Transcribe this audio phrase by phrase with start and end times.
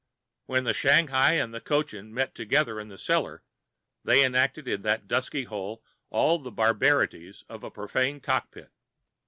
[0.47, 3.43] When Shanghai and Cochin met together in the cellar,
[4.03, 8.71] they enacted in that dusky hole all the barbarities of a profane cockpit.